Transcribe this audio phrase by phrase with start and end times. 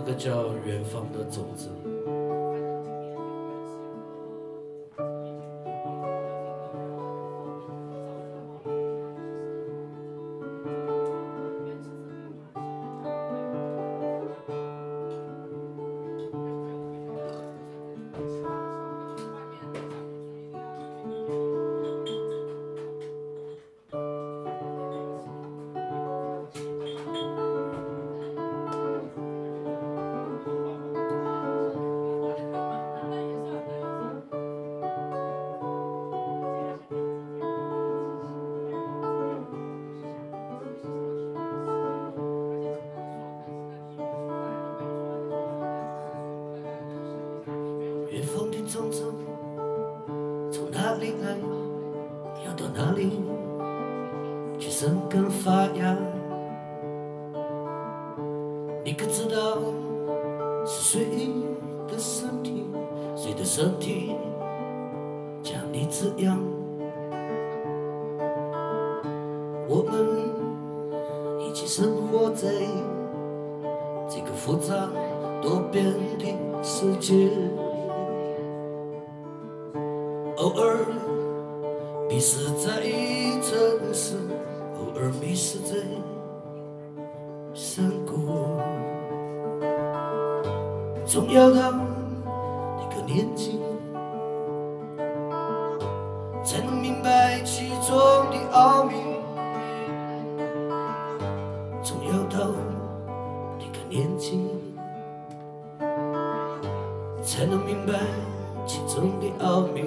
[0.00, 1.68] 这个叫远方的种子。
[48.20, 49.02] 远方的种子
[50.52, 51.14] 从哪里？
[51.22, 51.38] 来，
[52.44, 53.18] 要到哪里？
[54.58, 55.96] 去生根发芽？
[58.84, 59.56] 你可知道
[60.66, 61.30] 是谁
[61.88, 62.66] 的身体，
[63.16, 64.14] 谁的身体
[65.42, 66.38] 将你滋养？
[69.66, 72.50] 我们一起生活在
[74.06, 74.90] 这个复杂
[75.40, 75.86] 多变
[76.18, 77.30] 的世界。
[80.40, 80.78] 偶尔
[82.08, 82.80] 迷失在
[83.42, 84.16] 城市，
[84.78, 85.76] 偶尔迷失在
[87.52, 88.58] 山谷。
[91.04, 91.72] 总要到
[92.78, 93.60] 那个年纪，
[96.42, 97.98] 才能明白其中
[98.30, 98.94] 的奥秘。
[101.82, 102.50] 总要到
[103.58, 104.40] 那个年纪，
[107.22, 107.92] 才能明白
[108.66, 109.84] 其中的奥秘。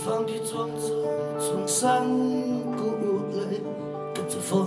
[0.00, 0.94] 远方的种子
[1.38, 2.08] 从山
[2.74, 3.44] 谷来，
[4.14, 4.66] 跟着风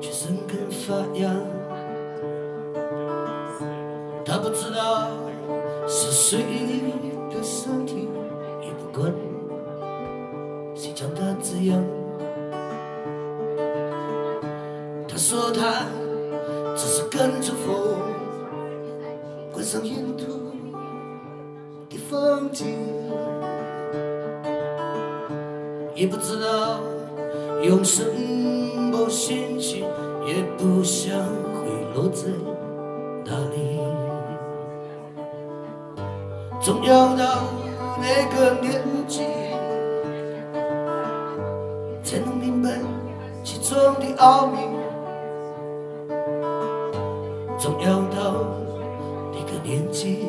[0.00, 1.34] 去生根发芽。
[4.24, 5.08] 他不知道
[5.88, 6.38] 是谁
[7.28, 8.08] 的身体，
[8.62, 9.12] 也不管
[10.76, 11.82] 谁将他滋养。
[15.08, 15.86] 他说他
[16.76, 17.98] 只是跟着风，
[19.52, 20.52] 观赏沿途
[21.90, 22.76] 的风景。
[25.96, 26.78] 也不知道
[27.62, 29.82] 用什么心情，
[30.26, 32.28] 也不想会落在
[33.24, 33.80] 哪里。
[36.60, 37.44] 总要到
[37.98, 39.22] 那个年纪，
[42.02, 42.78] 才能明白
[43.42, 44.58] 其中的奥秘。
[47.58, 48.44] 总要到
[49.32, 50.26] 那个年纪，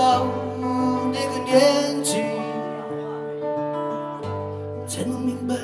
[0.00, 0.24] 到
[1.12, 2.22] 那个年纪，
[4.88, 5.54] 才能明白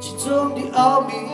[0.00, 1.29] 其中的奥秘。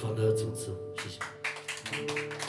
[0.00, 2.39] 方的种子，谢谢。